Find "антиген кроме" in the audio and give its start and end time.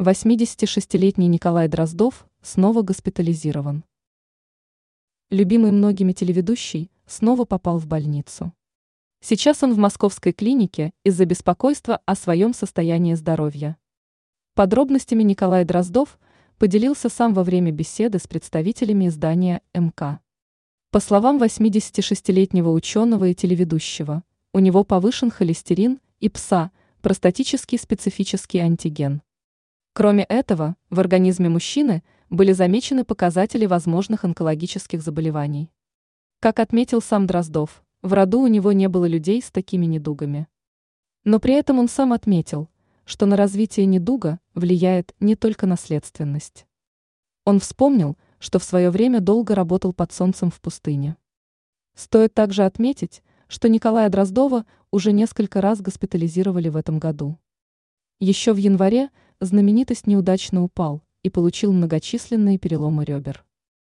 28.60-30.22